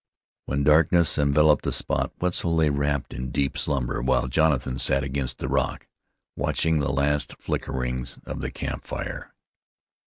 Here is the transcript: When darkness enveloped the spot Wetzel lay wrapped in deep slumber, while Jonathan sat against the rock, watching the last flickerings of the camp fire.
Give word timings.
When 0.47 0.63
darkness 0.63 1.19
enveloped 1.19 1.63
the 1.63 1.71
spot 1.71 2.11
Wetzel 2.19 2.55
lay 2.55 2.69
wrapped 2.71 3.13
in 3.13 3.29
deep 3.29 3.55
slumber, 3.55 4.01
while 4.01 4.27
Jonathan 4.27 4.79
sat 4.79 5.03
against 5.03 5.37
the 5.37 5.47
rock, 5.47 5.85
watching 6.35 6.79
the 6.79 6.91
last 6.91 7.35
flickerings 7.37 8.17
of 8.25 8.41
the 8.41 8.49
camp 8.49 8.87
fire. 8.87 9.31